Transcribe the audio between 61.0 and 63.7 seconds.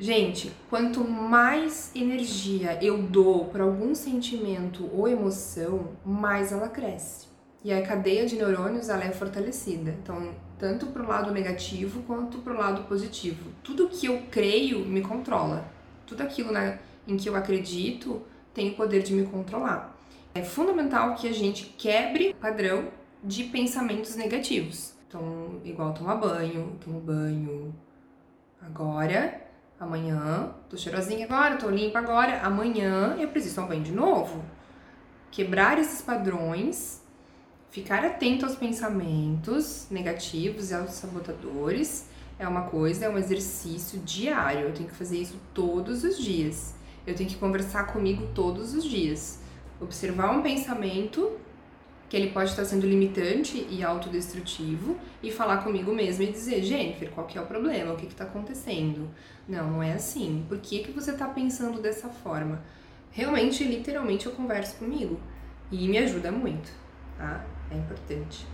está pensando dessa forma? Realmente,